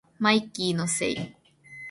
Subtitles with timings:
[0.17, 1.35] マイキーのせい